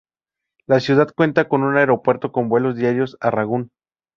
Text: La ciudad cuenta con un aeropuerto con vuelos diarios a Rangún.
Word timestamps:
La 0.65 0.79
ciudad 0.79 1.09
cuenta 1.15 1.47
con 1.47 1.61
un 1.61 1.77
aeropuerto 1.77 2.31
con 2.31 2.49
vuelos 2.49 2.75
diarios 2.75 3.17
a 3.19 3.29
Rangún. 3.29 3.69